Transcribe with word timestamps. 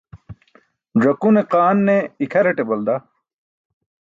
Ẓakune 1.03 1.41
qaan 1.51 1.77
ne 1.87 1.95
ikʰaraṭe 2.23 2.63
balda. 2.69 2.95